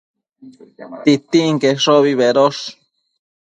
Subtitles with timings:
[1.03, 2.63] Titinqueshobi bedosh